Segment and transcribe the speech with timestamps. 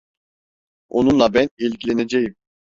[0.89, 2.35] Onunla ben ilgileneceğim.